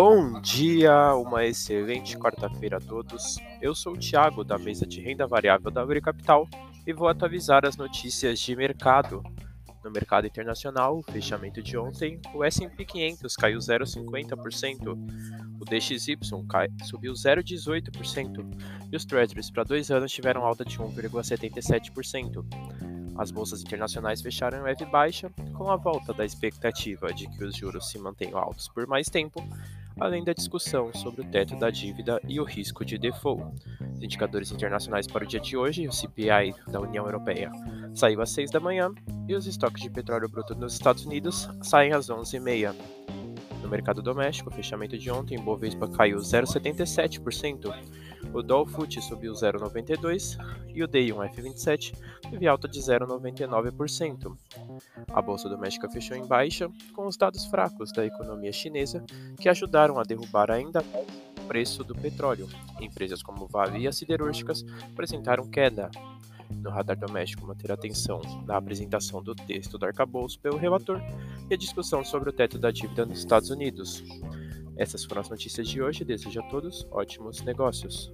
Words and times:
Bom 0.00 0.40
dia, 0.40 1.12
uma 1.16 1.44
excelente 1.44 2.16
quarta-feira 2.16 2.76
a 2.76 2.80
todos. 2.80 3.36
Eu 3.60 3.74
sou 3.74 3.94
o 3.94 3.98
Thiago, 3.98 4.44
da 4.44 4.56
mesa 4.56 4.86
de 4.86 5.00
renda 5.00 5.26
variável 5.26 5.72
da 5.72 5.84
Uri 5.84 6.00
Capital, 6.00 6.46
e 6.86 6.92
vou 6.92 7.08
atualizar 7.08 7.66
as 7.66 7.76
notícias 7.76 8.38
de 8.38 8.54
mercado. 8.54 9.20
No 9.82 9.90
mercado 9.90 10.28
internacional, 10.28 10.98
o 10.98 11.02
fechamento 11.02 11.60
de 11.60 11.76
ontem, 11.76 12.20
o 12.32 12.44
S&P 12.44 12.84
500 12.84 13.34
caiu 13.34 13.58
0,50%, 13.58 14.96
o 15.60 15.64
DXY 15.64 16.16
cai, 16.48 16.68
subiu 16.84 17.12
0,18% 17.14 18.46
e 18.92 18.96
os 18.96 19.04
Treasuries 19.04 19.50
para 19.50 19.64
dois 19.64 19.90
anos 19.90 20.12
tiveram 20.12 20.46
alta 20.46 20.64
de 20.64 20.78
1,77%. 20.78 22.44
As 23.18 23.32
bolsas 23.32 23.62
internacionais 23.62 24.22
fecharam 24.22 24.58
em 24.58 24.62
leve 24.62 24.84
baixa, 24.84 25.28
com 25.54 25.68
a 25.72 25.76
volta 25.76 26.14
da 26.14 26.24
expectativa 26.24 27.12
de 27.12 27.28
que 27.30 27.42
os 27.42 27.56
juros 27.56 27.90
se 27.90 27.98
mantenham 27.98 28.38
altos 28.38 28.68
por 28.68 28.86
mais 28.86 29.08
tempo, 29.08 29.44
além 29.98 30.24
da 30.24 30.32
discussão 30.32 30.92
sobre 30.94 31.22
o 31.22 31.24
teto 31.24 31.56
da 31.56 31.70
dívida 31.70 32.20
e 32.28 32.40
o 32.40 32.44
risco 32.44 32.84
de 32.84 32.98
default. 32.98 33.44
Os 33.94 34.02
indicadores 34.02 34.52
internacionais 34.52 35.06
para 35.06 35.24
o 35.24 35.26
dia 35.26 35.40
de 35.40 35.56
hoje, 35.56 35.88
o 35.88 35.92
CPI 35.92 36.54
da 36.68 36.80
União 36.80 37.04
Europeia 37.04 37.50
saiu 37.94 38.20
às 38.20 38.30
6 38.30 38.50
da 38.50 38.60
manhã 38.60 38.90
e 39.26 39.34
os 39.34 39.46
estoques 39.46 39.82
de 39.82 39.90
petróleo 39.90 40.28
bruto 40.28 40.54
nos 40.54 40.74
Estados 40.74 41.04
Unidos 41.04 41.48
saem 41.62 41.92
às 41.92 42.08
11h30. 42.08 42.74
No 43.62 43.68
mercado 43.68 44.00
doméstico, 44.00 44.50
o 44.50 44.52
fechamento 44.52 44.96
de 44.96 45.10
ontem, 45.10 45.38
Bovespa 45.38 45.88
caiu 45.88 46.18
0,77%, 46.18 47.74
o 48.32 48.66
Foot 48.66 49.00
subiu 49.00 49.32
0,92% 49.32 50.38
e 50.74 50.82
o 50.82 50.88
D1F27 50.88 51.94
teve 52.30 52.46
alta 52.46 52.68
de 52.68 52.78
0,99%. 52.80 54.36
A 55.08 55.22
bolsa 55.22 55.48
doméstica 55.48 55.88
fechou 55.88 56.16
em 56.16 56.26
baixa, 56.26 56.70
com 56.94 57.06
os 57.06 57.16
dados 57.16 57.46
fracos 57.46 57.92
da 57.92 58.06
economia 58.06 58.52
chinesa 58.52 59.04
que 59.38 59.48
ajudaram 59.48 59.98
a 59.98 60.02
derrubar 60.02 60.50
ainda 60.50 60.82
mais 60.82 61.28
o 61.38 61.46
preço 61.48 61.82
do 61.82 61.94
petróleo. 61.94 62.48
Empresas 62.80 63.22
como 63.22 63.46
Vale 63.46 63.80
e 63.80 63.88
as 63.88 63.96
siderúrgicas 63.96 64.64
apresentaram 64.92 65.48
queda. 65.48 65.90
No 66.50 66.70
radar 66.70 66.96
doméstico, 66.96 67.46
manter 67.46 67.70
atenção 67.70 68.20
na 68.46 68.56
apresentação 68.56 69.22
do 69.22 69.34
texto 69.34 69.78
do 69.78 69.86
arcabouço 69.86 70.40
pelo 70.40 70.56
relator 70.56 71.00
e 71.48 71.54
a 71.54 71.56
discussão 71.56 72.04
sobre 72.04 72.30
o 72.30 72.32
teto 72.32 72.58
da 72.58 72.70
dívida 72.70 73.04
nos 73.04 73.18
Estados 73.18 73.50
Unidos. 73.50 74.02
Essas 74.78 75.04
foram 75.04 75.20
as 75.20 75.28
notícias 75.28 75.68
de 75.68 75.82
hoje. 75.82 76.04
Desejo 76.04 76.40
a 76.40 76.44
todos 76.44 76.86
ótimos 76.90 77.42
negócios. 77.42 78.12